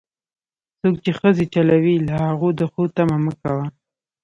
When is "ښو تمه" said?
2.71-3.17